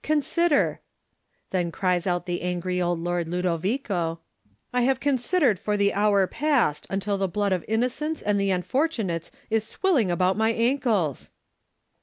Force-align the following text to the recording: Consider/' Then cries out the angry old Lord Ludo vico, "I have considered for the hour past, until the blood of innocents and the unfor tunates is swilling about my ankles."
Consider/' 0.03 0.79
Then 1.51 1.71
cries 1.71 2.07
out 2.07 2.25
the 2.25 2.41
angry 2.41 2.81
old 2.81 2.97
Lord 2.99 3.27
Ludo 3.27 3.55
vico, 3.55 4.19
"I 4.73 4.81
have 4.81 4.99
considered 4.99 5.59
for 5.59 5.77
the 5.77 5.93
hour 5.93 6.25
past, 6.25 6.87
until 6.89 7.19
the 7.19 7.27
blood 7.27 7.53
of 7.53 7.63
innocents 7.67 8.23
and 8.23 8.39
the 8.39 8.49
unfor 8.49 8.87
tunates 8.89 9.29
is 9.51 9.63
swilling 9.63 10.09
about 10.09 10.37
my 10.37 10.49
ankles." 10.53 11.29